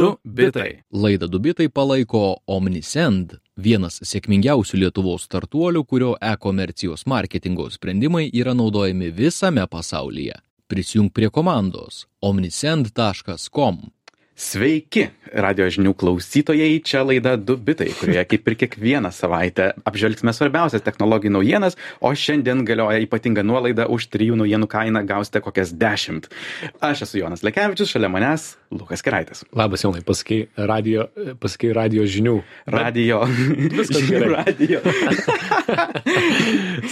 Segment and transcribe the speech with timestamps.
[0.00, 0.82] Du bitai.
[0.92, 9.66] Laidą Dubitai palaiko Omnisend, vienas sėkmingiausių Lietuvos startuolių, kurio e-komercijos marketingo sprendimai yra naudojami visame
[9.70, 10.40] pasaulyje.
[10.66, 13.84] Prisijung prie komandos omnisend.com.
[14.34, 20.82] Sveiki, radio žinių klausytojai, čia laida Du bitai, kurioje kaip ir kiekvieną savaitę apžvelgsime svarbiausias
[20.82, 26.26] technologijų naujienas, o šiandien galioja ypatinga nuolaida už trijų naujienų kainą gausite kokias dešimt.
[26.82, 29.44] Aš esu Jonas Lekevičius, šalia manęs Lukas Keraitis.
[29.54, 31.06] Labas, Jonai, pasakai radio,
[31.40, 32.36] pasakai radio žinių.
[32.74, 33.22] Radio.
[33.78, 34.82] Viskas žinių radio.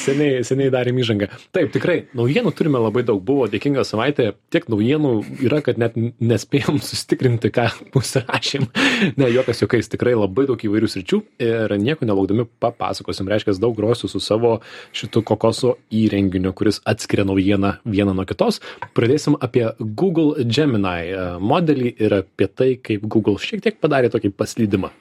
[0.03, 1.29] Seniai, seniai darėm įžangą.
[1.55, 3.21] Taip, tikrai, naujienų turime labai daug.
[3.23, 5.13] Buvo dėkinga savaitė, tiek naujienų
[5.45, 7.69] yra, kad net nespėjom susitikrinti, ką
[7.99, 8.69] užsirašėm.
[9.19, 13.27] Ne, jokas jokiais, tikrai labai daug įvairių sričių ir nieko nelaukdami papasakosim.
[13.29, 14.55] Reiškia, daug grosiu su savo
[14.95, 18.61] šitu kokoso įrenginiu, kuris atskiria naujieną vieną nuo kitos.
[18.97, 21.27] Pradėsim apie Google Gemini e,
[21.73, 24.93] modelį ir apie tai, kaip Google šiek tiek padarė tokį paslydimą.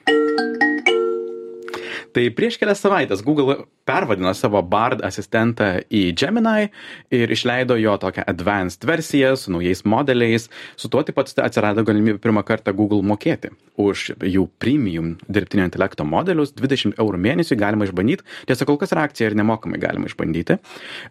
[2.12, 6.68] Tai prieš kelias savaitės Google pervadino savo Bard asistentą į Gemini
[7.14, 10.48] ir išleido jo tokią advanced versiją su naujais modeliais.
[10.76, 16.04] Su tuo taip pat atsirado galimybė pirmą kartą Google mokėti už jų premium dirbtinio intelekto
[16.04, 16.52] modelius.
[16.58, 18.26] 20 eurų mėnesiui galima išbandyti.
[18.48, 20.58] Tiesa, kol kas yra akcija ir nemokamai galima išbandyti.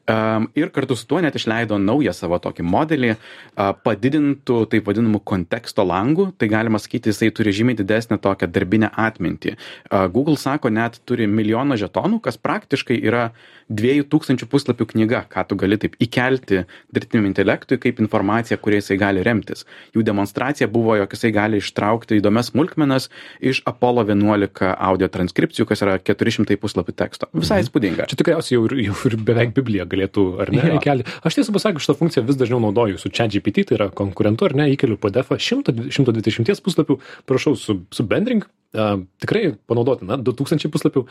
[0.05, 5.23] Um, ir kartu su tuo net išleido naują savo tokį modelį, uh, padidintų taip vadinamų
[5.25, 6.31] konteksto langų.
[6.37, 9.55] Tai galima sakyti, jisai turi žymiai didesnę tokią darbinę atmintį.
[9.89, 13.29] Uh, Google sako, net turi milijoną žetonų, kas praktiškai yra
[13.71, 19.23] 2000 puslapių knyga, ką tu gali taip įkelti dirbtiniam intelektui kaip informacija, kuria jisai gali
[19.23, 19.63] remtis.
[19.95, 23.07] Jų demonstracija buvo, jog jisai gali ištraukti įdomias smulkmenas
[23.39, 27.29] iš Apollo 11 audio transkripcijų, kas yra 400 puslapių teksto.
[27.33, 28.09] Visai įspūdinga.
[28.11, 31.07] Čia tikriausiai jau, ir- jau ir beveik Biblija galėtų, ar ne, įkelti.
[31.23, 34.67] Aš tiesą pasakius, šitą funkciją vis dažniau naudoju su ChatGPT, tai yra konkurentu, ar ne,
[34.75, 41.05] įkeliu PDF 100, 120 puslapių, prašau, su, subendrink, uh, tikrai panaudoti, na, 2000 puslapių.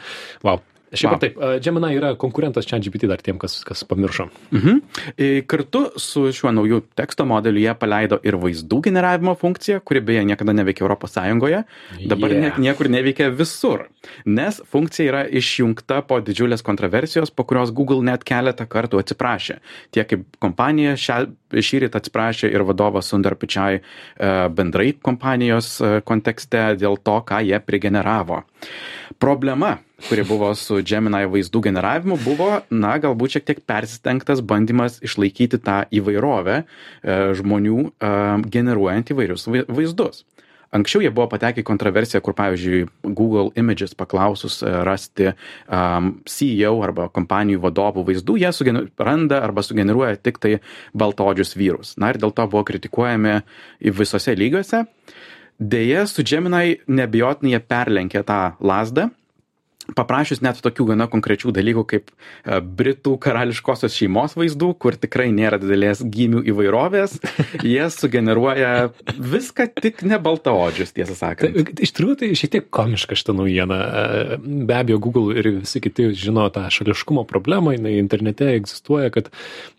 [0.44, 0.60] Wow.
[0.90, 1.18] Šiaip Wow.
[1.22, 4.24] taip, Gemini yra konkurentas ChatGPT dar tiem, kas, kas pamiršo.
[4.50, 4.80] Mhm.
[5.16, 10.24] E, Kartu su šiuo nauju teksto modeliu jie paleido ir vaizdų generavimo funkciją, kuri beje
[10.26, 11.62] niekada neveikia Europos Sąjungoje,
[12.10, 12.42] dabar Yeah.
[12.42, 13.86] net niekur neveikia visur,
[14.26, 19.60] nes funkcija yra išjungta po didžiulės kontroversijos, po kurios Google net keletą kartų atsiprašė.
[19.92, 26.00] Tiek kaip kompanija šią, šį rytą atsiprašė ir vadovas Sundar Pichai e, bendrai kompanijos e,
[26.02, 28.42] kontekste dėl to, ką jie prigeneravo.
[29.20, 29.76] Problema
[30.08, 35.82] kuri buvo su Gemini vaizdų generavimu, buvo, na, galbūt šiek tiek persistengtas bandymas išlaikyti tą
[35.94, 36.64] įvairovę e,
[37.38, 38.12] žmonių e,
[38.52, 40.24] generuojant įvairius vai- vaizdus.
[40.70, 42.84] Anksčiau jie buvo patekę į kontroversiją, kur, pavyzdžiui,
[43.18, 49.64] Google Images paklausus e, rasti um, CEO arba kompanijų vadovų vaizdų, jie sugener- randa arba
[49.66, 50.60] sugeneruoja tik tai
[50.94, 51.96] baltodžius vyrus.
[51.98, 53.40] Na ir dėl to buvo kritikuojami
[53.98, 54.84] visose lygiuose.
[55.60, 59.10] Deja, su Gemini nebijotinai jie perlenkė tą lasdą
[59.96, 65.60] paprašius net tokių gana konkrečių dalykų kaip e, Britų karališkosios šeimos vaizdų, kur tikrai nėra
[65.62, 67.18] didelės gymių įvairovės,
[67.72, 71.74] jie sugeneruoja viską tik ne baltaodžius, tiesą sakant.
[71.80, 73.80] Iš tikrųjų, tai šiek tiek komiška šitą naujieną.
[73.80, 74.38] E,
[74.70, 79.30] Be abejo, Google ir visi kiti žino tą šališkumo problemą, jinai internete egzistuoja, kad,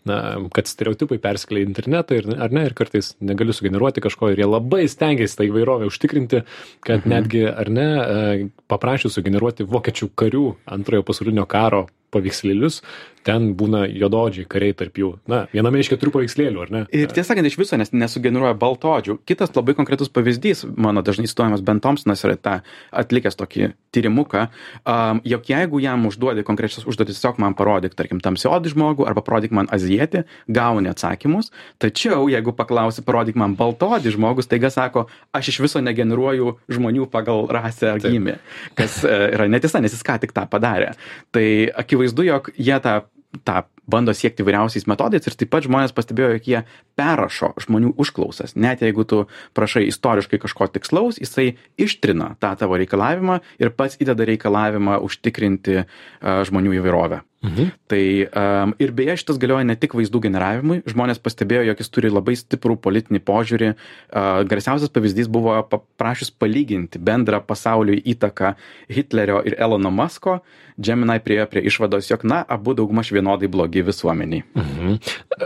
[0.08, 0.18] na,
[0.54, 4.48] kad stereotipai perskelia į internetą ir, ar ne, ir kartais negali sugeneruoti kažko ir jie
[4.48, 6.42] labai stengiasi tą įvairovę užtikrinti,
[6.84, 7.12] kad mhm.
[7.12, 12.80] netgi, ar ne, e, paprašius sugeneruoti vokiečių karių antrojo pasaulinio karo paveikslėlius,
[13.26, 15.12] ten būna jododžiai kariai tarp jų.
[15.30, 16.82] Na, viename iš keturių paveikslėlių, ar ne?
[16.94, 19.20] Ir tiesą sakant, iš viso nes nesugeneruoja baltodžių.
[19.28, 22.56] Kitas labai konkretus pavyzdys, mano dažnai cituojamas Ben Thompsonas yra tą
[23.02, 24.46] atlikęs tokį tyrimuką,
[24.88, 29.54] um, jog jeigu jam užduodi konkrečias užduotis, tiesiog man parodyk, tarkim, tamsiodį žmogų arba parodyk
[29.54, 31.52] man azijietį, gauni atsakymus.
[31.82, 35.06] Tačiau, jeigu paklausi, parodyk man baltodį žmogus, taiga sako,
[35.36, 38.38] aš iš viso negeneruoju žmonių pagal rasę ar gimį,
[38.78, 40.94] kas e, yra netiesa, nes jis ką tik tą padarė.
[41.36, 41.46] Tai
[41.84, 43.00] akivaizdu, jog jie tą
[43.44, 46.60] tą bando siekti įvairiausiais metodais ir taip pat žmonės pastebėjo, jog jie
[46.98, 48.54] perrašo žmonių užklausas.
[48.60, 49.24] Net jeigu tu
[49.56, 55.84] prašai istoriškai kažko tikslaus, jisai ištrina tą tavo reikalavimą ir pats įdeda reikalavimą užtikrinti
[56.22, 57.22] žmonių įvairovę.
[57.42, 57.70] Mhm.
[57.90, 62.10] Tai um, ir beje šitas galioja ne tik vaizdų generavimui, žmonės pastebėjo, jog jis turi
[62.12, 63.70] labai stiprų politinį požiūrį.
[63.74, 68.54] Uh, garsiausias pavyzdys buvo paprašius palyginti bendrą pasaulio įtaką
[68.92, 70.40] Hitlerio ir Elono Musko.
[70.82, 74.44] Gemini priejo prie išvados, jog na, abu daugmaž vienodai blogi visuomeniai.
[74.56, 74.94] Mhm.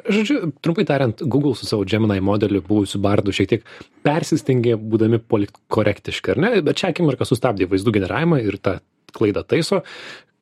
[0.07, 3.65] Žodžiu, trumpai tariant, Google su savo Gemini modeliu buvusiu bardu šiek tiek
[4.07, 6.53] persistengė, būdami politkorektiški, ar ne?
[6.67, 8.79] Bet šią akimirką sustabdė vaizdų generavimą ir tą
[9.17, 9.83] klaidą taiso.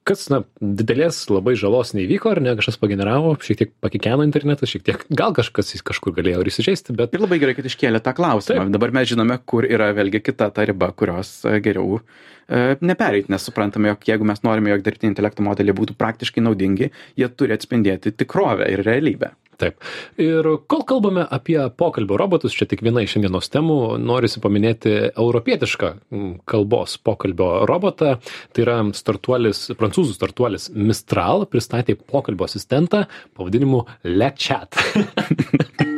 [0.08, 4.84] Kas na didelės labai žalos neįvyko ar ne kažkas pageneravo šiek tiek pakikeno internetas šiek
[4.86, 8.66] tiek gal kažkas kažkur galėjo ir įsižeisti bet Ir labai gerai, kad iškėlė tą klausimą.
[8.74, 13.46] Dabar mes žinome, kur yra vėlgi kita ta riba, kurios e, geriau e, nepereit, nes
[13.46, 16.90] suprantame, jog jeigu mes norime, jog dirbtinio intelekto modeliai būtų praktiškai naudingi,
[17.20, 19.30] jie turi atspindėti tikrovę ir realybę.
[19.60, 19.78] Taip.
[20.20, 25.92] Ir kol kalbame apie pokalbio robotus, čia tik viena iš šiandienos temų, norisi paminėti europietišką
[26.50, 28.16] kalbos pokalbio robotą.
[28.54, 33.04] Tai yra startuolis, prancūzų startuolis Mistral pristatė pokalbio asistentą
[33.38, 34.80] pavadinimu LeChat.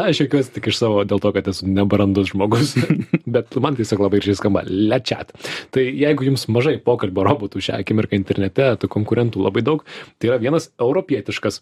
[0.00, 2.74] Aš juokiuosi tik iš savo dėl to, kad esu nebrandus žmogus,
[3.34, 5.34] bet man tiesiog labai ir skamba lečat.
[5.74, 9.84] Tai jeigu jums mažai pokalbio robotų šią akimirką internete, tų konkurentų labai daug,
[10.18, 11.60] tai yra vienas europietiškas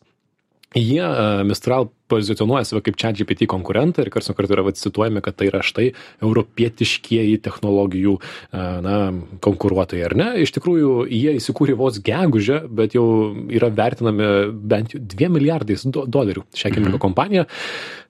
[0.76, 5.22] Jie uh, Mistral pozicionuoja save kaip ChatGPT konkurentą ir karts nuo karto yra vat, cituojami,
[5.24, 5.86] kad tai yra štai
[6.24, 8.98] europietiškieji technologijų uh, na,
[9.44, 10.28] konkuruotojai, ar ne?
[10.44, 13.06] Iš tikrųjų, jie įsikūrė vos gegužę, bet jau
[13.48, 17.06] yra vertinami bent 2 milijardais do dolerių šią akimirką mhm.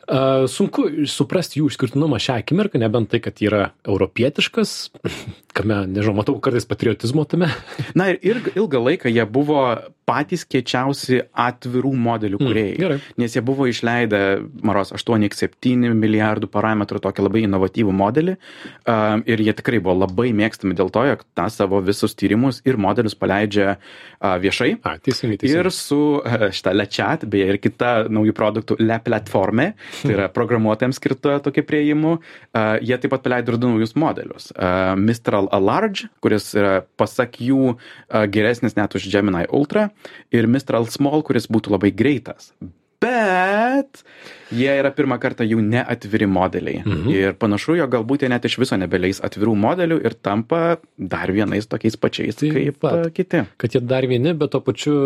[0.09, 4.73] Uh, sunku suprasti jų išskirtinumą šią akimirką, nebent tai, kad yra europietiškas,
[5.59, 7.51] kame, nežinau, matau kartais patriotizmo tame.
[7.99, 9.67] Na ir ilgą, ilgą laiką jie buvo
[10.09, 12.75] patys kiečiausi atvirų modelių kuriejai.
[12.75, 12.99] Mm, gerai.
[13.21, 14.21] nes jie buvo išleidę,
[14.65, 20.77] maros, 8x7 milijardų parametrų tokį labai inovatyvų modelį um, ir jie tikrai buvo labai mėgstami
[20.79, 24.71] dėl to, jog tą savo visus tyrimus ir modelius paleidžia uh, viešai.
[24.81, 25.67] A, teisingai, teisingai.
[25.67, 29.73] Ir su uh, šitą LeChat, beje, ir kita naujų produktų Le Platforme,
[30.03, 34.51] tai yra programuotojams skirta tokia prieimu, uh, jie taip pat paleido ir du naujus modelius.
[34.55, 39.89] Uh, Mistral Large, kuris yra pasak jų uh, geresnis net už Gemini Ultra
[40.35, 42.53] ir Mistral Small, kuris būtų labai greitas.
[42.99, 44.03] Bet
[44.51, 46.81] jie yra pirmą kartą jau neatviri modeliai.
[46.83, 47.11] Mhm.
[47.13, 51.69] Ir panašu, jog galbūt jie net iš viso nebeleis atvirų modelių ir tampa dar vienais
[51.71, 53.13] tokiais pačiais Taip kaip pat.
[53.15, 53.45] kiti.
[53.61, 54.97] Kad jie dar vieni, bet to pačiu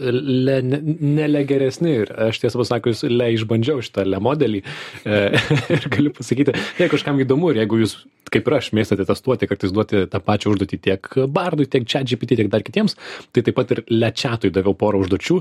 [0.00, 1.98] le, nelė geresni.
[2.04, 4.64] Ir aš tiesą pasakius, le išbandžiau šitą le modelį.
[5.04, 5.22] E,
[5.76, 7.98] ir galiu pasakyti, jeigu kažkam įdomu ir jeigu jūs
[8.34, 12.50] kaip ir aš mėgstate testuoti, kartais duoti tą pačią užduotį tiek Bardui, tiek ChatGPT, tiek
[12.52, 12.96] dar kitiems,
[13.34, 15.38] tai taip pat ir Lečatui daviau porą užduočių.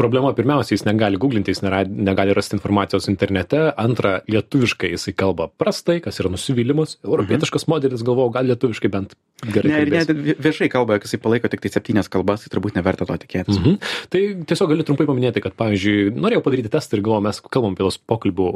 [0.00, 3.66] Problema pirmiausia, jis negali googlinti, jis nėra, negali rasti informacijos internete.
[3.80, 6.98] Antra, lietuviškai jisai kalba prastai, kas yra nusivylimas.
[7.04, 7.74] Europietiškas mhm.
[7.74, 9.72] modelis, galvojau, gal lietuviškai bent gerai.
[9.72, 13.06] Ne, ir net viešai kalba, kad jisai palaiko tik tai septynias kalbas, tai turbūt neverta
[13.08, 13.58] to tikėtis.
[13.60, 13.78] Mhm.
[14.12, 17.86] Tai tiesiog galiu trumpai paminėti, kad, pavyzdžiui, norėjau padaryti testą ir galvoju, mes kalbam apie
[17.86, 18.48] tos pokalbių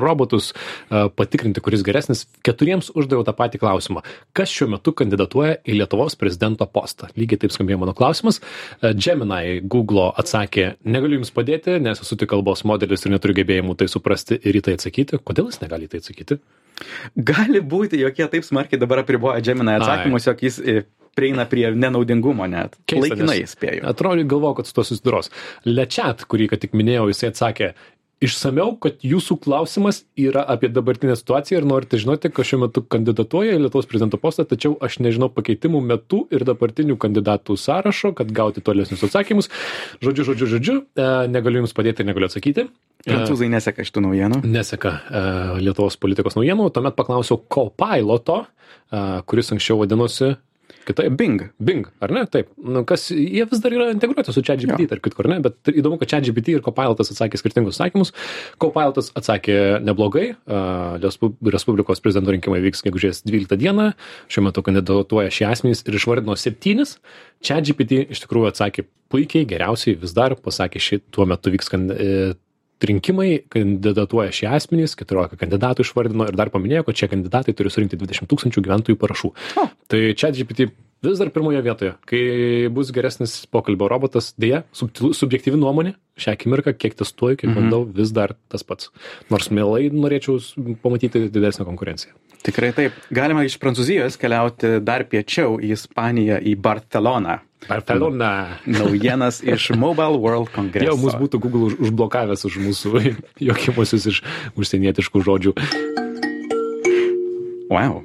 [0.00, 0.52] robotus,
[0.90, 2.26] patikrinti, kuris geresnis.
[2.46, 4.04] Keturiems uždaviau tą patį klausimą.
[4.36, 7.10] Kas šiuo metu kandidatuoja į Lietuvos prezidento postą?
[7.18, 8.40] Lygiai taip skambėjo mano klausimas.
[8.80, 13.90] Gemini Google atsakė, negaliu jums padėti, nes esu tik kalbos modelis ir neturiu gebėjimų tai
[13.90, 15.20] suprasti ir į tai atsakyti.
[15.24, 16.40] Kodėl jis negali į tai atsakyti?
[17.16, 20.82] Gali būti, jog jie taip smarkiai dabar apriboja Gemini atsakymus, jog jis e,
[21.16, 22.78] prieina prie nenaudingumo net.
[22.88, 23.84] Keista, Laikinai spėjau.
[23.90, 25.30] Atrodo, galvoju, kad su to susiduros.
[25.68, 27.72] Lečat, kurį ką tik minėjau, jisai atsakė,
[28.24, 33.56] išsamiau kad jūsų klausimas yra apie dabartinę situaciją ir norite žinoti kas šiuo metu kandidatuoja
[33.56, 38.64] į lietuvos prezidento postą tačiau aš nežinau pakeitimų metu ir dabartinių kandidatų sąrašo kad gauti
[38.64, 39.48] tolesnius atsakymus
[40.04, 42.68] žodžiu žodžiu žodžiu e, negaliu jums padėti ir negaliu atsakyti
[43.00, 44.38] Prancūzai neseka šitų naujienų.
[44.44, 45.20] Neseka e,
[45.64, 46.66] Lietuvos politikos naujienų.
[46.76, 50.34] Tuomet paklausiau Copiloto, e, kuris anksčiau vadinosi
[50.90, 51.16] Kitaip.
[51.18, 51.46] Bing.
[51.62, 52.24] Bing, ar ne?
[52.30, 52.50] Taip.
[52.58, 55.38] Nu, kas, jie vis dar yra integruoti su ChatGPT, tarp kitko, ar ne?
[55.44, 58.12] Bet įdomu, kad ChatGPT ir Copilotas atsakė skirtingus atsakymus.
[58.62, 60.26] Copilotas atsakė neblogai.
[61.54, 63.90] Respublikos prezidento rinkimai vyks gegužės 12 dieną.
[64.30, 66.98] Šiuo metu kandidatuoja šie asmenys ir išvardino septynis.
[67.46, 72.34] ChatGPT iš tikrųjų atsakė puikiai, geriausiai vis dar pasakė šį tuo metu vyks kan, e,
[72.88, 77.98] rinkimai kandidatuoja šie asmenys keturiolika kandidatų išvardino ir dar paminėjo kad šie kandidatai turi surinkti
[78.00, 79.34] dvidešimt tūkstančių gyventojų parašų.
[79.60, 79.66] O.
[79.90, 80.70] tai chatgpt
[81.02, 81.94] vis dar pirmoje vietoje.
[82.08, 82.22] Kai
[82.72, 84.32] bus geresnis pokalbio robotas
[84.76, 87.58] subtilu subjektyvi nuomonė šią akimirką kiek testuoju kiek mhm.
[87.58, 88.90] bandau vis dar tas pats.
[89.32, 90.40] Nors mielai norėčiau
[90.82, 92.16] pamatyti didesnę konkurenciją.
[92.44, 92.96] Tikrai taip.
[93.12, 98.60] Galima iš prancūzijos keliauti dar piečiau į ispaniją į barseloną Barcelona.
[98.66, 100.86] Naujienas iš Mobile World Congress.
[100.86, 103.02] Jau mus būtų Google už, užblokavęs už mūsų
[103.50, 104.22] jokimuosius iš
[104.56, 105.54] užsienietiškų žodžių.
[107.70, 108.02] Wow.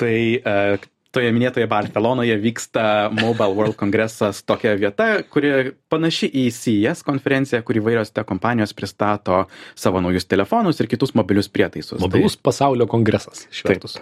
[0.00, 7.00] Tai uh, toje minėtoje Barcelonoje vyksta Mobile World Congressas tokia vieta, kuri panaši į CES
[7.06, 9.44] konferenciją, kur įvairios te kompanijos pristato
[9.78, 12.00] savo naujus telefonus ir kitus mobilius prietaisus.
[12.02, 13.46] Mobilus tai, pasaulio kongresas.
[13.54, 13.96] Švertus.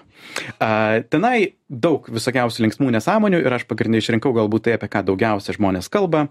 [0.58, 5.54] Uh, tenai daug visokiausių linksmų nesąmonių ir aš pagrindai išrinkau galbūt tai, apie ką daugiausia
[5.56, 6.26] žmonės kalba.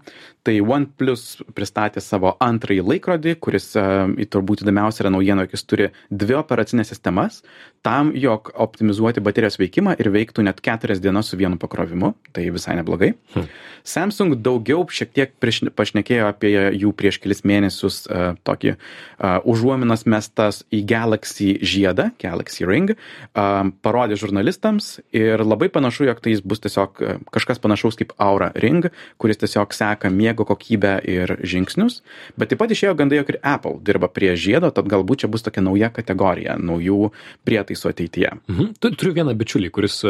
[0.46, 5.90] Tai OnePlus pristatė savo antrąjį laikrodį, kuris uh, turbūt įdomiausia yra naujiena, jog jis turi
[6.10, 7.40] dvi operacinės sistemas
[7.84, 12.76] tam, jog optimizuoti baterijos veikimą ir veiktų net keturias dienas su vienu pakrovimu, tai visai
[12.76, 13.14] neblogai.
[13.34, 13.48] Hmm.
[13.84, 20.06] Samsung daugiau šiek tiek prieš, pašnekėjo apie jų prieš kelis mėnesius uh, tokį uh, užuominas
[20.08, 26.42] mestas į Galaxy žiedą, Galaxy Ring, uh, parodė žurnalistams ir labai panašu, jog tai jis
[26.44, 28.88] bus tiesiog uh, kažkas panašaus kaip Aura Ring,
[29.20, 32.00] kuris tiesiog seka miego kokybę ir žingsnius,
[32.40, 35.44] bet taip pat išėjo gandai, jog ir Apple dirba prie žiedo, tad galbūt čia bus
[35.44, 37.12] tokia nauja kategorija naujų
[37.44, 38.32] prietaisų ateityje.
[38.48, 38.72] Mhm.
[38.80, 40.00] Turiu vieną bičiulį, kuris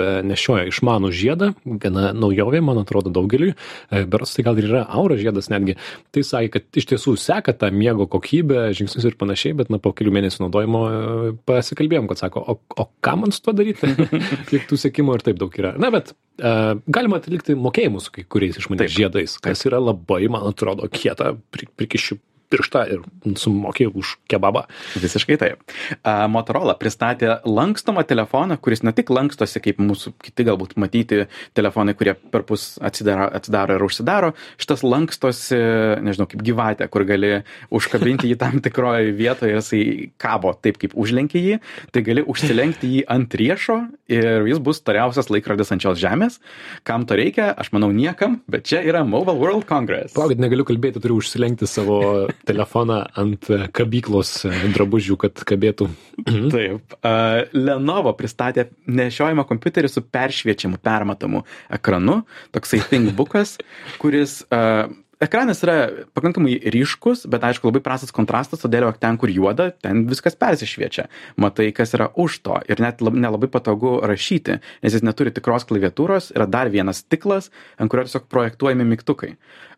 [0.54, 3.54] nešioja išmanų žiedą, gana naujovė, man atrodo, daugeliui
[3.90, 5.76] E, berods tai gal ir yra aura žiedas netgi,
[6.14, 9.92] tai sakė, kad iš tiesų seka tą miego kokybę, žingsnius ir panašiai, bet na, po
[9.96, 13.92] kelių mėnesių naudojimo e, pasikalbėjom, kad sako, o, o ką man su tuo daryti,
[14.50, 15.74] kiek tų sekimų ir taip daug yra.
[15.80, 20.88] Na, bet uh, galima atlikti mokėjimus kai kuriais išmaniais žiedais, kas yra labai, man atrodo,
[20.92, 22.18] kieta, prikišiu
[22.54, 23.04] pirštą ir
[23.40, 24.64] sumokė už kebabą.
[25.02, 25.62] Visiškai taip.
[26.00, 31.24] Uh, Motorola pristatė lankstomą telefoną, kuris ne tik lankstosi, kaip mūsų kiti galbūt matyti
[31.56, 34.32] telefonai, kurie per pus atsidaro, atsidaro ir užsidaro.
[34.60, 35.58] Šitas lankstosi,
[36.04, 37.32] nežinau, kaip gyvatė, kur gali
[37.74, 39.82] užkabinti jį tam tikroje vietoje ir jisai
[40.20, 41.60] kabo taip, kaip užlenkia jį.
[41.94, 43.80] Tai gali užsilenkti jį ant riešo
[44.12, 46.40] ir jis bus tariausias laikrodis ant šios žemės.
[46.86, 50.14] Kam to reikia, aš manau niekam, bet čia yra Mobile World Congress.
[50.16, 52.00] Palaukit, negaliu kalbėti, turiu užsilenkti savo
[52.46, 55.88] telefoną ant kabyklos drabužių, kad kabėtų.
[56.24, 56.48] Mhm.
[56.52, 56.96] Taip.
[57.00, 62.22] Uh, Lenovo pristatė nešiojamą kompiuterį su peršviečiamu, permatomu ekranu,
[62.54, 63.56] toksai ThinkBookas,
[64.02, 64.86] kuris uh,
[65.22, 65.76] ekranas yra
[66.16, 71.06] pakankamai ryškus, bet aišku labai prastas kontrastas, todėl jog ten, kur juoda, ten viskas persišviečia.
[71.40, 72.58] Matai, kas yra už to.
[72.70, 77.50] Ir net lab, nelabai patogu rašyti, nes jis neturi tikros klaviatūros, yra dar vienas stiklas,
[77.78, 79.34] ant kurio tiesiog projektuojami mygtukai.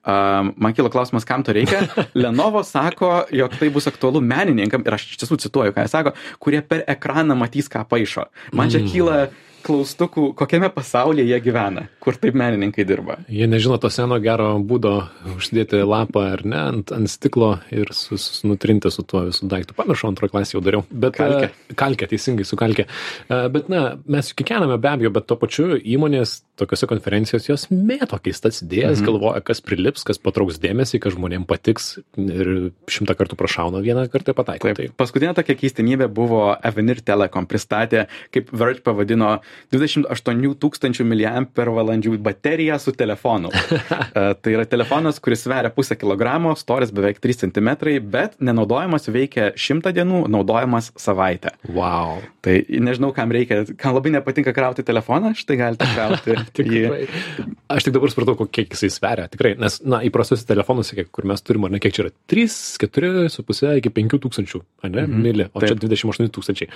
[0.06, 1.80] Um, man kilo klausimas, kam to reikia.
[2.22, 6.14] Lenovo sako, jog tai bus aktualu menininkam, ir aš iš tiesų cituoju, ką jie sako,
[6.42, 8.28] kurie per ekraną matys, ką paaišo.
[8.54, 8.92] Man čia mm.
[9.66, 13.18] Klaustukų, kokiame pasaulyje jie gyvena, kur taip menininkai dirba.
[13.32, 14.94] Jie nežino to seno gero būdo
[15.34, 19.76] uždėti lapą ar ne ant, ant stiklo ir sus, nutrinti su tuo visų daiktų.
[19.78, 20.86] Pamiršau, antroje klasėje jau dariau.
[20.90, 21.50] Bet, kalkė.
[21.78, 22.86] Kalkė, teisingai, su kalkė.
[23.28, 28.62] Bet, na, mes kikename be abejo, bet tuo pačiu įmonės tokiuose konferencijose jos mėto keistas
[28.64, 29.06] idėjas, mhm.
[29.10, 31.88] galvoja, kas prilips, kas patrauks dėmesį, kas žmonėms patiks
[32.20, 32.52] ir
[32.90, 34.70] šimtą kartų prašauna, vieną kartą pataiko.
[34.70, 34.80] Taip.
[34.80, 34.88] Tai.
[34.98, 39.36] Paskutinė tokia keistenybė buvo Avenir Telecom pristatė, kaip Verge pavadino
[39.74, 43.52] 28 tūkstančių mAh bateriją su telefonu.
[44.16, 47.68] E, tai yra telefonas, kuris sveria pusę kilogramo, storis beveik 3 cm,
[48.12, 51.52] bet nenaudojamas veikia 100 dienų, naudojamas savaitę.
[51.68, 52.22] Wow.
[52.44, 56.36] Tai nežinau, kam reikia, kam labai nepatinka krauti telefoną, štai galite krauti.
[56.54, 56.82] jį.
[57.72, 59.26] Aš tik dabar supratau, kiek jisai sveria.
[59.32, 62.12] Tikrai, nes, na, įprastuose telefonuose, kur mes turime, ar ne, kiek čia yra?
[62.32, 65.22] 3, 4,5 iki 5 tūkstančių, ar ne, mm -hmm.
[65.28, 65.74] mili, o Taip.
[65.74, 66.70] čia 28 tūkstančiai.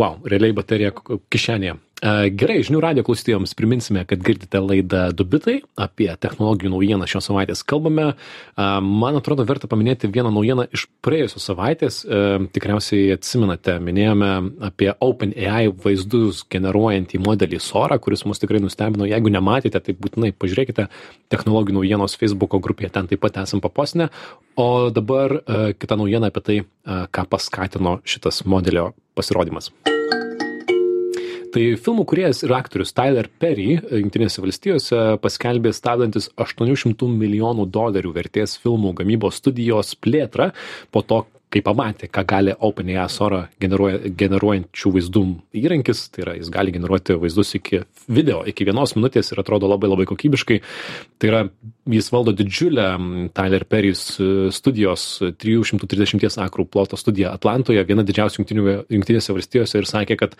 [0.00, 1.78] Wow, realiai baterija kišenėje.
[2.00, 7.60] Gerai, žinių radio klausytojams priminsime, kad girdite laidą Dubitai apie technologijų naujieną šios savaitės.
[7.68, 8.14] Kalbame,
[8.56, 11.98] man atrodo, verta paminėti vieną naujieną iš praėjusios savaitės.
[12.56, 14.30] Tikriausiai atsimenate, minėjome
[14.70, 19.04] apie OpenAI vaizdus generuojantį modelį Sora, kuris mus tikrai nustebino.
[19.04, 20.88] Jeigu nematėte, tai būtinai pažiūrėkite
[21.28, 24.08] technologijų naujienos Facebook'o grupėje, ten taip pat esam papostinę.
[24.56, 25.42] O dabar
[25.76, 26.58] kita naujiena apie tai,
[27.12, 29.68] ką paskatino šitas modelio pasirodymas.
[31.50, 38.54] Tai filmų kuriejas ir aktorius Tyler Perry Junktinėse valstijose paskelbė stabdantis 800 milijonų dolerių vertės
[38.62, 40.52] filmų gamybos studijos plėtrą
[40.94, 45.22] po to, kai pamatė, ką gali OpenAI Sora generuoja, generuojančių vaizdų
[45.58, 49.90] įrankis, tai yra jis gali generuoti vaizdus iki video, iki vienos minutės ir atrodo labai
[49.90, 50.60] labai kokybiškai.
[51.18, 51.40] Tai yra,
[51.90, 52.86] jis valdo didžiulę
[53.34, 54.04] Tyler Perry's
[54.54, 55.08] studijos
[55.42, 60.38] 330 akrų ploto studiją Atlantoje, viena didžiausių jungtinėse valstijose ir sakė, kad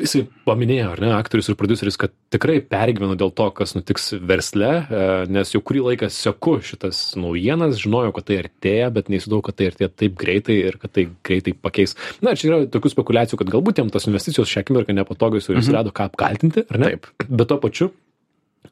[0.00, 4.70] jisai paminėjo, ar ne, aktorius ir produceris, kad tikrai pergyveno dėl to, kas nutiks versle,
[4.80, 9.58] e, nes jau kurį laiką seku šitas naujienas, žinojau, kad tai artėja, bet neįsidau, kad
[9.58, 11.96] tai artėja taip greitai ir kad tai greitai pakeis.
[12.24, 15.70] Na, čia yra tokių spekulacijų, kad galbūt jam tos investicijos šią akimirką nepatogios ir jis
[15.70, 15.78] mhm.
[15.78, 16.92] rado ką apkaltinti, ar ne?
[16.94, 17.10] Taip.
[17.28, 17.92] Bet to pačiu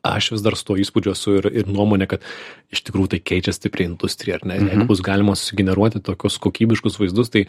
[0.07, 2.25] aš vis dar su to įspūdžiu esu ir, ir nuomonė, kad
[2.75, 4.59] iš tikrųjų tai keičia stipriai industriją, ar ne?
[4.61, 4.71] Mhm.
[4.73, 7.47] Jeigu bus galima sugeneruoti tokius kokybiškus vaizdus, tai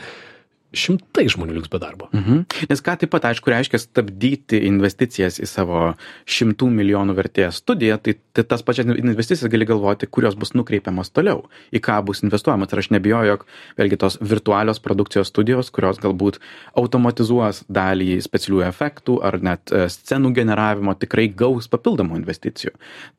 [0.76, 2.10] šimtai žmonių liks be darbo.
[2.12, 2.44] Mhm.
[2.70, 5.82] Nes ką taip pat, aišku, reiškia stabdyti investicijas į savo
[6.28, 11.46] šimtų milijonų vertės studiją, tai, tai tas pačias investicijas gali galvoti, kurios bus nukreipiamas toliau,
[11.72, 12.68] į ką bus investuojama.
[12.68, 13.46] Ir aš nebijoju, jog
[13.80, 16.42] vėlgi tos virtualios produkcijos studijos, kurios galbūt
[16.78, 22.76] automatizuos dalį specialių efektų ar net e, scenų generavimo, tikrai gaus papildomų investicijų.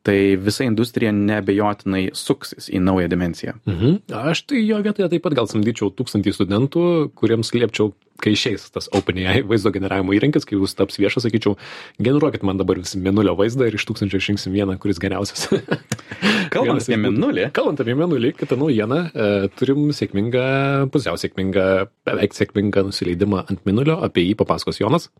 [0.06, 3.56] Tai visa industrija nebejotinai suksis į naują dimensiją.
[3.68, 3.98] Mhm.
[4.28, 6.84] Aš tai jo vietoje taip pat gal samdyčiau tūkstantį studentų,
[7.18, 11.54] kuriems liepčiau, kai išeis tas OpenAI vaizdo generavimo įrankis, kai jūs taps viešas, sakyčiau,
[12.02, 15.46] generuokit man dabar visi minulio vaizdą ir iš tūkstančio išrinksim vieną, kuris geriausias.
[16.54, 20.48] Kalbant apie minulį, Kalbant apie minulį, kitą naujieną, e, turim sėkmingą,
[20.94, 21.68] pusiau sėkmingą,
[22.08, 25.12] beveik sėkmingą nusileidimą ant minulio, apie jį papasakos Jonas.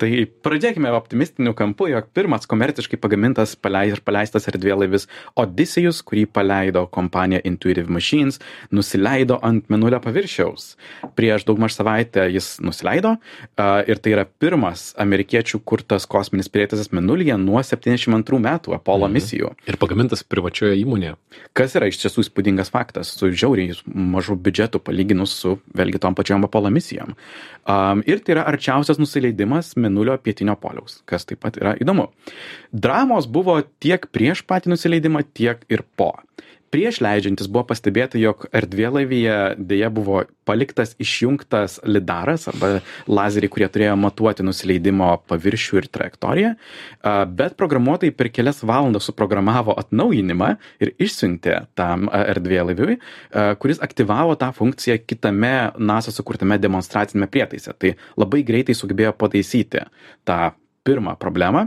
[0.00, 0.10] Tai
[0.44, 5.06] pradėkime optimistiniu kampu, jog pirmas komerciškai pagamintas palei- ir paleistas erdvėlaivis
[5.40, 8.38] Odysseus, kurį paleido kompanija Intuitive Machines,
[8.70, 10.76] nusileido ant menulio paviršiaus.
[11.16, 13.16] Prieš daugmaž savaitę jis nusileido
[13.88, 19.14] ir tai yra pirmas amerikiečių kurtas kosminis prietaisas menulyje nuo 72 metų Apollo Mhm.
[19.16, 19.52] misijų.
[19.66, 21.16] Ir pagamintas privačioje įmonėje.
[21.54, 26.44] Kas yra iš tiesų įspūdingas faktas, su žiauriai mažu biudžetu palyginus su vėlgi tom pačiom
[26.44, 27.14] Apollo misijom.
[27.66, 32.08] Um, ir tai yra arčiausias nusileidimas Menulio pietinio poliaus, kas taip pat yra įdomu.
[32.72, 36.14] Dramos buvo tiek prieš patį nusileidimą, tiek ir po.
[36.70, 42.76] Prieš leidžiantis buvo pastebėta, jog erdvėlaivyje dėja buvo paliktas išjungtas lidaras arba
[43.10, 49.74] lazeriai, kurie turėjo matuoti nusileidimo paviršių ir trajektoriją, a, bet programuotojai per kelias valandas suprogramavo
[49.82, 50.52] atnaujinimą
[50.86, 57.74] ir išsiuntė tam erdvėlaiviui, a, kuris aktyvavo tą funkciją kitame NASA sukurtame demonstracinėme prietaise.
[57.74, 59.82] Tai labai greitai sugebėjo pataisyti
[60.22, 60.40] tą
[60.86, 61.66] pirmą problemą.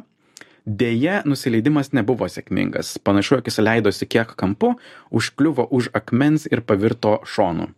[0.64, 2.96] Deja, nusileidimas nebuvo sėkmingas.
[3.04, 4.78] Panašu, jog jis leidosi kiek kampu,
[5.12, 7.74] užkliuvo už akmens ir pavirto šonu.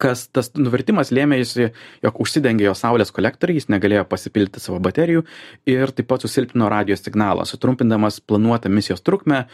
[0.00, 1.68] Kas tas nuvertimas lėmėsi,
[2.02, 5.22] jog užsidengė jo saulės kolektoriai, jis negalėjo pasipilti savo baterijų
[5.70, 9.44] ir taip pat susilpnino radio signalą, sutrumpindamas planuotą misijos trukmę,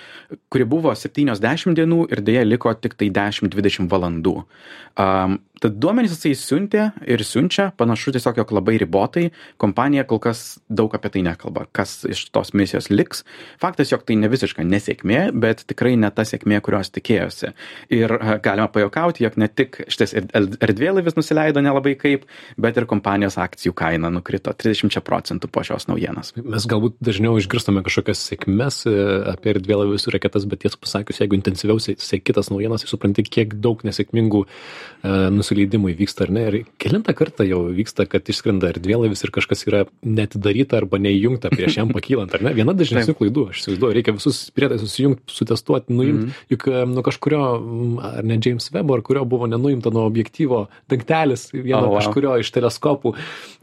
[0.53, 4.37] kuri buvo 70 dienų ir dėja liko tik tai 10-20 valandų.
[4.97, 9.31] Um, tad duomenys jisai siuntė ir siunčia, panašu tiesiog, jog labai ribotai,
[9.63, 13.23] kompanija kol kas daug apie tai nekalba, kas iš tos misijos liks.
[13.63, 17.53] Faktas, jog tai ne visiška nesėkmė, bet tikrai ne ta sėkmė, kurios tikėjosi.
[17.97, 22.27] Ir a, galima pajokauti, jog ne tik šitas er- er- erdvėlaivis nusileido nelabai kaip,
[22.61, 26.35] bet ir kompanijos akcijų kaina nukrito 30 procentų po šios naujienos.
[26.37, 28.95] Mes galbūt dažniau išgirstame kažkokias sėkmes e,
[29.33, 33.25] apie erdvėlaivius ir raketas, bet tiesą pasakius, jeigu intensyviau se- seki tas naujienas, tai supranti,
[33.25, 35.15] kiek daug nesėkmingų e,
[35.47, 36.45] nusileidimų įvyksta, ar ne?
[36.51, 41.79] Ir kelintą kartą jau vyksta, kad išskrenda erdvėlaivis ir kažkas yra netidaryta arba neįjungta prieš
[41.79, 42.53] jam pakylant, ar ne?
[42.57, 46.45] Viena dažnesnių klaidų, aš įsivaizduoju, reikia visus prietaisus sujungti, sutestuoti, nuimti, mm.
[46.55, 47.43] juk e, nuo kažkurio,
[48.11, 52.01] ar ne James Webb, ar kurio buvo nenuimta nuo objektyvo dangtelis, vieno Oh, wow.
[52.01, 53.13] kažkurio iš teleskopų,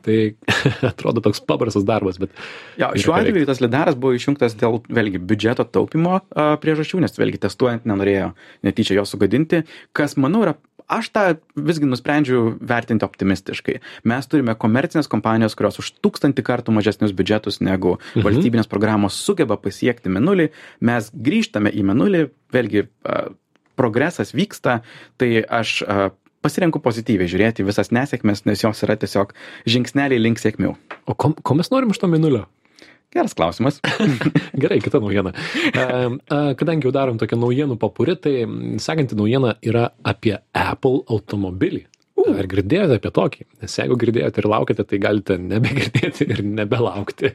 [0.06, 0.18] tai
[0.92, 2.32] atrodo toks paprastas darbas, bet
[2.80, 7.42] Jo, šiuo atveju tas lidaras buvo išjungtas dėl vėlgi biudžeto taupimo a, priežasčių, nes vėlgi
[7.44, 8.32] testuojant nenorėjo
[8.66, 9.64] netyčia jo sugadinti,
[9.96, 10.56] kas manau yra.
[10.92, 13.80] Aš tą visgi nusprendžiau vertinti optimistiškai.
[14.10, 18.26] Mes turime komercinės kompanijos, kurios už tūkstantį kartų mažesnius biudžetus negu mhm.
[18.26, 20.50] valstybinės programos sugeba pasiekti menulį.
[20.84, 22.88] Mes grįžtame į menulį, vėlgi
[23.80, 24.82] progresas vyksta,
[25.18, 25.80] tai aš
[26.44, 29.32] pasirenku pozityviai žiūrėti į visas nesėkmes, nes jos yra tiesiog
[29.70, 30.76] žingsneliai link sėkmių.
[31.08, 32.46] O ko, ko mes norim iš to minulio?
[33.14, 33.80] Geras klausimas.
[34.62, 35.34] Gerai, kita naujiena.
[36.58, 38.36] Kadangi jau darom tokią naujienų papurį, tai
[38.82, 41.86] sekanti naujiena yra apie Apple automobilį.
[42.24, 43.46] Ar girdėjote apie tokį?
[43.64, 47.34] Nes jeigu girdėjote ir laukite, tai galite nebegirdėti ir nebelaukti.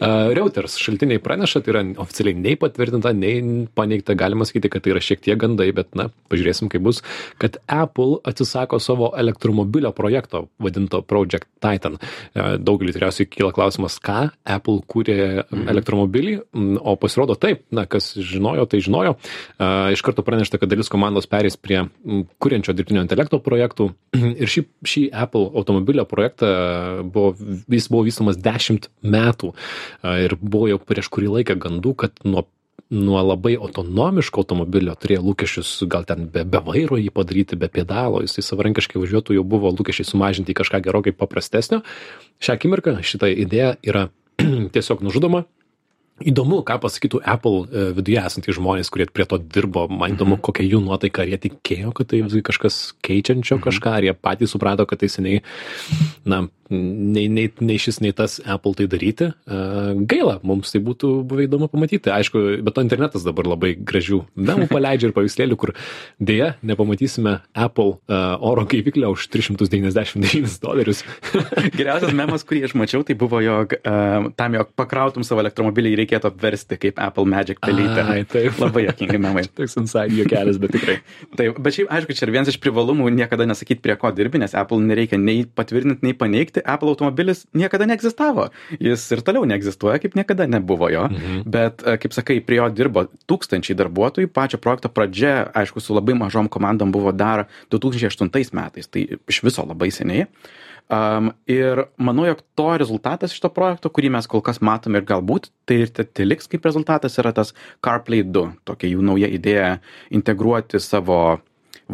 [0.00, 5.02] Reuters šaltiniai praneša, tai yra oficialiai nei patvirtinta, nei paneigta, galima sakyti, kad tai yra
[5.04, 7.02] šiek tiek gandai, bet na, pažiūrėsim, kaip bus,
[7.42, 11.98] kad Apple atsisako savo elektromobilio projekto, vadinto Project Titan.
[12.34, 15.18] Daugelį tikriausiai kyla klausimas, ką Apple kūrė
[15.50, 19.16] elektromobilį, m, o pasirodo taip, na, kas žinojo, tai žinojo.
[19.92, 21.84] Iš karto pranešta, kad dalis komandos perės prie
[22.42, 23.90] kuriančio dirbtinio intelekto projektų
[24.42, 26.52] ir šį, šį Apple automobilio projektą
[27.06, 27.34] buvo,
[27.70, 29.56] jis buvo vystomas 10 metų A,
[30.24, 32.46] ir buvo jau prieš kurį laiką gandų, kad nuo
[32.92, 38.20] nuo labai autonomiško automobilio turėjo lūkesčius gal ten be, be vairo jį padaryti, be pedalo,
[38.24, 41.80] jisai savarankiškai važiuotų, jau buvo lūkesčiai sumažinti į kažką gerokai paprastesnio.
[42.42, 44.10] Šią akimirką šita idėja yra
[44.76, 45.46] tiesiog nužudoma.
[46.22, 49.86] Įdomu, ką pasakytų Apple e, viduje esantys žmonės, kurie prie to dirbo.
[49.90, 54.14] Man įdomu, kokia jų nuotaika, ar jie tikėjo, kad tai kažkas keičiančio kažką, ar jie
[54.14, 55.40] patys suprato, kad tai seniai,
[56.28, 59.30] na, nei, nei, nei šis, nei tas Apple tai daryti.
[59.46, 62.12] Gaila, mums tai būtų buvę įdomu pamatyti.
[62.12, 65.74] Aišku, bet to internetas dabar labai gražių memų paleidžia ir pavyzdėlių, kur
[66.22, 71.04] dėja nepamatysime Apple oro gaiviklio už 399 dolerius.
[71.78, 73.76] Geriausias memas, kurį aš mačiau, tai buvo, jog
[74.38, 78.04] tam, jog pakrautum savo elektromobilį, reikėtų apversti kaip Apple Magic pelytę.
[78.06, 78.58] Ai, taip.
[78.62, 79.44] Labai jokingi memai.
[79.58, 80.98] Toks inside juokelis, bet tikrai.
[81.38, 84.54] Taip, bet šiaip, aišku, čia ir vienas iš privalumų niekada nesakyti, prie ko dirbi, nes
[84.58, 86.61] Apple nereikia nei patvirtinti, nei paneigti.
[86.64, 88.48] Apple automobilis niekada neegzistavo.
[88.80, 91.06] Jis ir toliau neegzistuoja, kaip niekada nebuvo jo.
[91.10, 91.44] Mhm.
[91.46, 94.32] Bet, e, kaip sakai, prie jo dirbo tūkstančiai darbuotojų.
[94.32, 98.88] Pačio projekto pradžia, aišku, su labai mažom komandom buvo dar 2008 metais.
[98.88, 100.28] Tai iš viso labai seniai.
[100.92, 105.48] Um, ir manau, jog to rezultatas šito projekto, kurį mes kol kas matome ir galbūt
[105.64, 109.70] tai ir tai liks kaip rezultatas, yra tas CarPlay 2, tokia jų nauja idėja
[110.12, 111.38] integruoti savo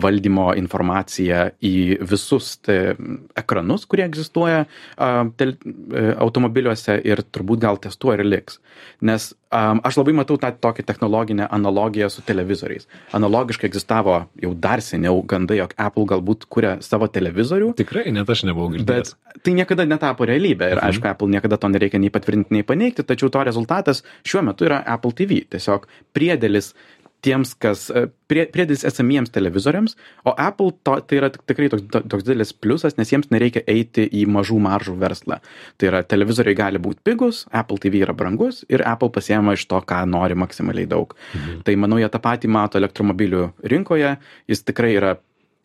[0.02, 2.94] valdymo informaciją į visus te,
[3.38, 8.58] ekranus, kurie egzistuoja a, tel, e, automobiliuose ir turbūt gal testuoja ir liks.
[9.04, 12.88] Nes a, aš labai matau tą tokią technologinę analogiją su televizoriais.
[13.16, 17.72] Analogiškai egzistavo jau dar seniau gandai, jog Apple galbūt kuria savo televizorių.
[17.78, 19.14] Tikrai, net aš nebuvau girdėjęs.
[19.14, 20.90] Bet tai niekada netapo realybė ir mhm.
[20.90, 24.82] aišku, Apple niekada to nereikia nei patvirtinti, nei paneigti, tačiau to rezultatas šiuo metu yra
[24.86, 25.42] Apple TV.
[25.48, 26.72] Tiesiog priedėlis
[27.24, 29.96] tiems, kas e, prie, priedis esamiems televizoriams,
[30.28, 34.24] o Apple to, tai yra tikrai toks, toks didelis pliusas, nes jiems nereikia eiti į
[34.30, 35.40] mažų maržų verslą.
[35.78, 39.80] Tai yra televizoriai gali būti pigus, Apple TV yra brangus ir Apple pasiema iš to,
[39.82, 41.16] ką nori maksimaliai daug.
[41.34, 41.62] Mhm.
[41.66, 44.16] Tai manau, jie tą patį mato elektromobilių rinkoje,
[44.50, 45.16] jis tikrai yra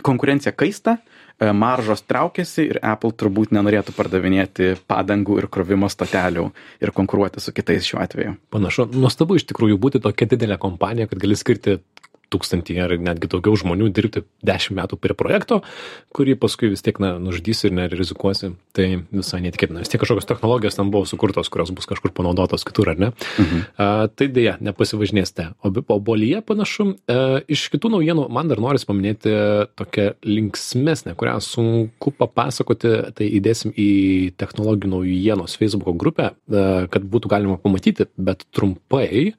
[0.03, 6.45] konkurencija kaista, E, maržos traukiasi ir Apple turbūt nenorėtų pardavinėti padangų ir krovimo stotelių
[6.83, 8.35] ir konkuruoti su kitais šiuo atveju.
[8.53, 11.79] Panašu, nuostabu iš tikrųjų būti tokia didelė kompanija, kad gali skirti
[12.33, 15.61] tūkstantį ar netgi daugiau žmonių dirbti dešimt metų prie projekto,
[16.15, 18.53] kurį paskui vis tiek na, nužudysi ir nerizikuosi.
[18.73, 19.83] Tai visai netikėtina.
[19.83, 23.11] Vis tiek kažkokios technologijos tam buvo sukurtos, kurios bus kažkur panaudotos kitur, ar ne?
[23.41, 23.63] Mhm.
[23.77, 25.51] A, tai dėja, nepasivažinėsite.
[25.61, 29.33] O obolyje panašu, a, e, iš kitų naujienų man dar noris paminėti
[29.79, 33.89] tokią linksmesnę, kurią sunku papasakoti, tai įdėsim į
[34.41, 39.35] technologijų naujienos Facebook grupę, a, e, kad būtų galima pamatyti, bet trumpai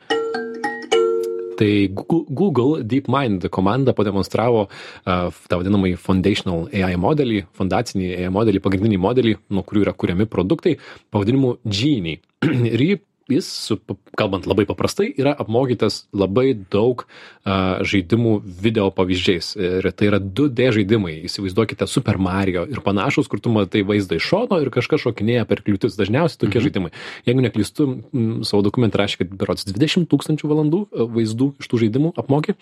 [1.59, 4.67] tai google deepmind komanda pademonstravo
[5.05, 10.77] tą vadinamąjį foundational ai modelį fondacinį ai modelį pagrindinį modelį nuo kurių yra kuriami produktai
[11.15, 12.21] pavadinimu genie.
[12.75, 13.79] Ir jį jis su
[14.19, 17.05] kalbant labai paprastai yra apmokytas labai daug
[17.45, 19.55] a, žaidimų video pavyzdžiais.
[19.57, 21.17] Ir tai yra 2D žaidimai.
[21.29, 25.63] Įsivaizduokite Super Mario ir panašus kur tu matai vaizdą iš šono ir kažkas šokinėja per
[25.65, 25.97] kliūtis.
[25.99, 26.67] Dažniausiai tokie mhm.
[26.69, 26.93] žaidimai.
[27.29, 30.83] Jeigu neklystu m, savo dokumente rašė kad berods 20 tūkstančių valandų
[31.17, 32.57] vaizdų iš tų žaidimų apmokė.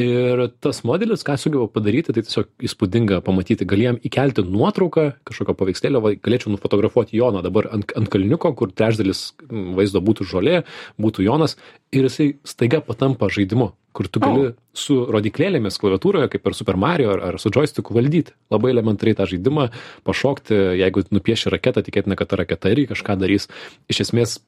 [0.00, 3.66] Ir tas modelis ką sugeba padaryti tai tiesiog įspūdinga pamatyti.
[3.68, 9.26] Gali jam įkelti nuotrauką kažkokio paveikslėlio galėčiau nufotografuoti Joną dabar ant ant kalniuko kur trečdalis
[9.50, 10.62] vaizdo būtų žolė,
[11.00, 11.56] būtų Jonas
[11.94, 14.56] ir jisai staiga patampa žaidimu, kur tu gali oh.
[14.74, 18.34] su rodiklėlėmis klaviatūroje, kaip per Super Mario ar, ar su joysticku valdyti.
[18.54, 19.70] Labai elementariai tą žaidimą,
[20.06, 23.48] pašokti, jeigu nupieši raketą, tikėtina, kad ta raketa irgi kažką darys.
[23.92, 24.38] Iš esmės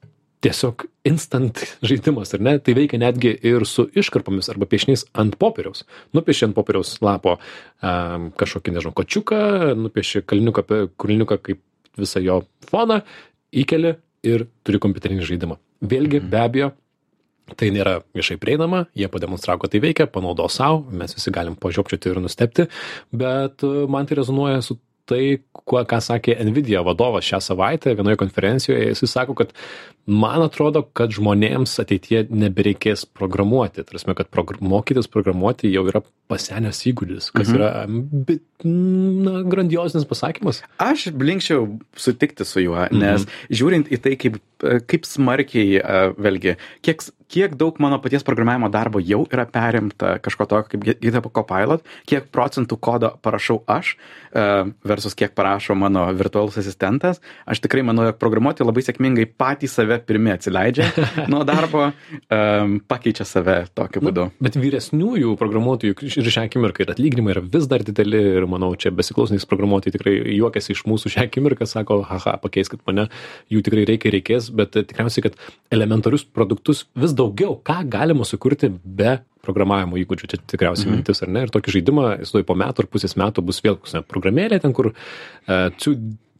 [0.44, 2.56] tiesiog instant žaidimas, ar ne?
[2.62, 5.86] Tai veikia netgi ir su iškarpomis arba piešiniais ant popieriaus.
[6.16, 9.40] Nupieši ant popieriaus lapo um, kažkokį, nežinau, kočiuką,
[9.86, 10.66] nupieši kalniuką,
[11.00, 11.62] kalniuką kaip
[11.96, 13.00] visą jo foną,
[13.56, 15.58] įkeli ir turi kompiuterinį žaidimą.
[15.86, 16.72] Vėlgi, be abejo,
[17.54, 22.10] tai nėra viešai prieinama, jie pademonstravo, kad tai veikia, panaudo savo, mes visi galim pažiopčioti
[22.10, 22.66] ir nustepti,
[23.14, 25.22] bet e, man tai rezonuoja su tai,
[25.66, 29.52] kuo, ką sakė Nvidia vadovas šią savaitę vienoje konferencijoje, jis sako, kad
[30.06, 33.84] man atrodo, kad žmonėms ateityje nebereikės programuoti.
[33.86, 37.58] Tarsi, kad progr mokytis programuoti jau yra pasenęs įgūdis, kas mhm.
[37.58, 37.70] yra
[38.28, 40.62] bet, na, grandiosinis pasakymas.
[40.82, 43.52] Aš blinkščiau sutikti su juo, nes mhm.
[43.60, 44.40] žiūrint į tai, kaip,
[44.90, 45.80] kaip smarkiai,
[46.18, 51.28] vėlgi, kiek kiek daug mano paties programavimo darbo jau yra perimta kažko tokio kaip GitHub
[51.34, 57.84] Copilot, kiek procentų kodo parašau aš uh, versus kiek parašo mano virtualus asistentas, aš tikrai
[57.86, 60.90] manau, jog programuoti labai sėkmingai patys save pirmi atsileidžia
[61.32, 64.28] nuo darbo, um, pakeičia save tokiu būdu.
[64.30, 68.72] Na, bet vyresniųjų programuotojų ir šią akimirką ir atlyginimai yra vis dar dideli ir manau,
[68.78, 73.08] čia besiklausnys programuotojai tikrai juokiasi iš mūsų šią akimirką, sako, haha, pakeiskit mane,
[73.52, 75.38] jų tikrai reikia, reikės, bet tikriausiai, kad
[75.74, 80.96] elementarius produktus vis daugiau, ką galima sukurti be programavimo įgūdžių, čia tikriausiai mm.
[80.96, 81.44] mintis, ar ne?
[81.46, 83.78] Ir tokį žaidimą, jis po metų ar pusės metų bus vėl
[84.10, 85.68] programėlė ten, kur uh,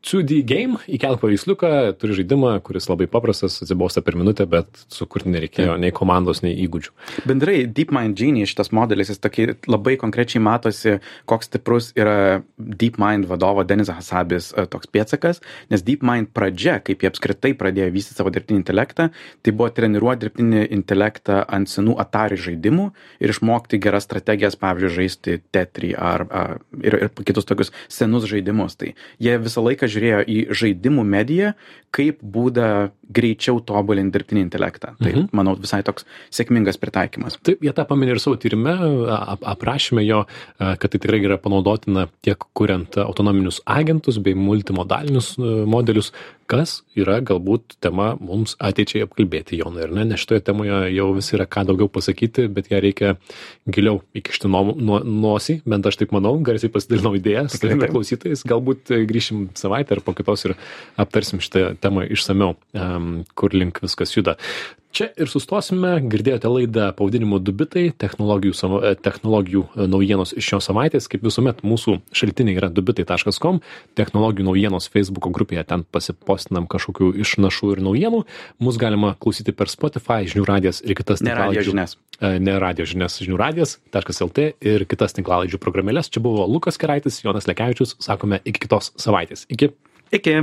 [0.07, 5.75] 2D game, įkelk paveiksliuką, turi žaidimą, kuris labai paprastas, atsibosta per minutę, bet sukurti nereikėjo
[5.83, 6.93] nei komandos, nei įgūdžių.
[7.27, 13.65] Bendrai DeepMind Genie šitas modelis, jis tokį labai konkrečiai matosi, koks stiprus yra DeepMind vadovo
[13.67, 15.43] Denis Hasabis e, toks pėtsakas,
[15.75, 19.09] nes DeepMind pradžia, kaip jie apskritai pradėjo vystyti savo dirbtinį intelektą,
[19.43, 22.93] tai buvo treniruoti dirbtinį intelektą ant senų Atari žaidimų
[23.27, 28.79] ir išmokti geras strategijas, pavyzdžiui, žaisti Tetri ar, ar ir, ir kitus tokius senus žaidimus.
[28.79, 31.55] Tai jie visą laiką pažiūrėjo į žaidimų mediją
[31.97, 35.29] kaip būdą greičiau tobulint dirbtinį intelektą tai Mhm.
[35.33, 38.75] manau visai toks sėkmingas pritaikymas Taip, jie tą paminė ir savo tyrime,
[39.09, 40.25] ap, aprašyme jo,
[40.59, 46.13] kad tai tikrai yra panaudotina tiek kuriant autonominius agentus bei multimodalinius e, modelius,
[46.47, 51.33] kas yra galbūt tema mums ateičiai apkalbėti, Jonai, ir ne, nes šitoje temoje jau vis
[51.35, 53.17] yra ką daugiau pasakyti, bet ją reikia
[53.71, 57.15] giliau įkišti nuo, nuo, nosį, bent aš taip manau, garsiai pasidalinau
[57.63, 57.95] tavimi taip.
[57.95, 60.57] klausytais, galbūt e, grįšim savaitę ar po kitos ir
[60.97, 62.55] aptarsim šitą temą išsameu,
[63.35, 64.37] kur link viskas juda.
[64.97, 65.99] Čia ir sustosime.
[66.09, 71.09] Girdėjote laidą pavadinimu Dubitai, technologijų, e, technologijų e, naujienos iš šios savaitės.
[71.13, 73.61] Kaip visuomet, mūsų šaltiniai yra dubitai.com,
[73.99, 78.23] technologijų naujienos Facebook grupėje, ten pasipostinam kažkokių išnašų ir naujienų.
[78.65, 83.21] Mūsų galima klausyti per Spotify, žinių radijas ir kitas tinklalaidžių- žinias e, ne radio žinias
[83.21, 86.09] žinių radijas.lt ir kitas tinklalaidžių programėlės.
[86.09, 87.99] Čia buvo Lukas Keraitis, Jonas Lekevičius.
[88.01, 89.45] Sakome iki kitos savaitės.
[89.53, 89.66] Iki.
[90.13, 90.43] Iki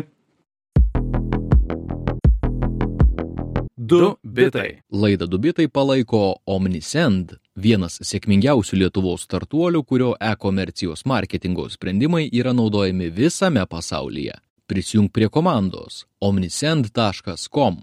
[3.75, 12.53] du bitai Laidą Dubitai palaiko Omnisend, vienas sėkmingiausių Lietuvos startuolių, kurio e-komercijos marketingo sprendimai yra
[12.53, 14.37] naudojami visame pasaulyje.
[14.67, 17.81] Prisijung prie komandos omnisend.com.